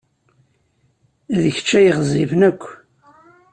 D 1.41 1.43
kečč 1.55 1.69
ay 1.79 1.87
ɣezzifen 1.97 2.41
akk. 2.49 2.63